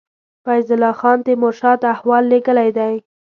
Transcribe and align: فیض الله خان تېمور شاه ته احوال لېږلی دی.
فیض 0.45 0.67
الله 0.73 0.93
خان 0.99 1.17
تېمور 1.25 1.53
شاه 1.59 1.75
ته 1.81 1.87
احوال 1.95 2.23
لېږلی 2.31 2.69
دی. 2.77 2.93